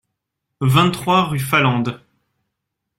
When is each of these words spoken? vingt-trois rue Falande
vingt-trois 0.61 1.25
rue 1.25 1.37
Falande 1.37 2.01